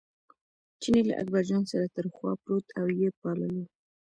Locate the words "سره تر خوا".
1.71-2.31